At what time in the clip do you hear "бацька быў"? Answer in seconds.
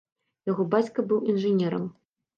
0.71-1.23